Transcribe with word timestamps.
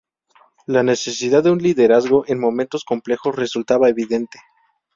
La 0.65 0.81
necesidad 0.81 1.43
de 1.43 1.51
un 1.51 1.59
liderazgo 1.61 2.23
en 2.25 2.39
momentos 2.39 2.83
complejos 2.83 3.35
resultaba 3.35 3.87
evidente. 3.87 4.39